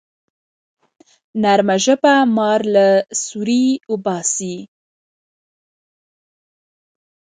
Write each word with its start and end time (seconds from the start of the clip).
نرمه 1.41 1.77
ژبه 1.83 2.13
مار 2.35 2.59
له 2.75 2.87
سوړي 3.23 3.65
باسي 4.03 4.55